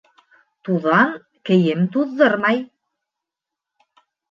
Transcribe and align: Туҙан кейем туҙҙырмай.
Туҙан 0.69 1.11
кейем 1.51 1.85
туҙҙырмай. 1.97 2.65